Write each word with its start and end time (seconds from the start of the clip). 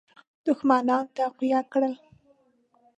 دښمنان 0.45 1.03
تقویه 1.15 1.61
کړل. 1.71 1.93